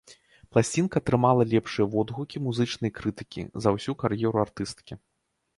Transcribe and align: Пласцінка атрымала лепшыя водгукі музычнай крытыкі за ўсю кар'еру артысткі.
Пласцінка 0.55 1.01
атрымала 1.01 1.43
лепшыя 1.51 1.85
водгукі 1.95 2.43
музычнай 2.47 2.91
крытыкі 3.01 3.47
за 3.67 3.75
ўсю 3.77 3.99
кар'еру 4.01 4.37
артысткі. 4.47 4.93